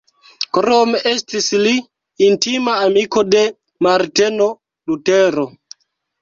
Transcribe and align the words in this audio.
Krome 0.57 1.01
estis 1.09 1.49
li 1.65 1.73
intima 2.29 2.73
amiko 2.87 3.23
de 3.35 3.43
Marteno 3.89 4.49
Lutero. 4.57 5.47